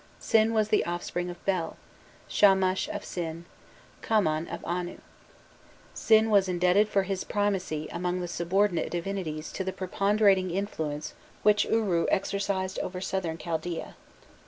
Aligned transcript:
Sin 0.17 0.51
was 0.51 0.69
the 0.69 0.83
offspring 0.85 1.29
of 1.29 1.45
Bel, 1.45 1.77
Shamash 2.27 2.89
of 2.89 3.05
Sin, 3.05 3.45
Kamman 4.01 4.47
of 4.51 4.65
Anu. 4.65 4.97
Sin 5.93 6.31
was 6.31 6.49
indebted 6.49 6.89
for 6.89 7.05
this 7.05 7.23
primacy 7.23 7.87
among 7.91 8.19
the 8.19 8.27
subordinate 8.27 8.89
divinities 8.89 9.51
to 9.51 9.63
the 9.63 9.71
preponderating 9.71 10.49
influence 10.49 11.13
which 11.43 11.65
Uru 11.65 12.07
exercised 12.09 12.79
over 12.79 12.99
Southern 12.99 13.37
Chaldaea. 13.37 13.93